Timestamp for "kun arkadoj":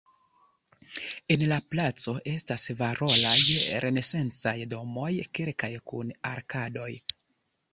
5.93-6.91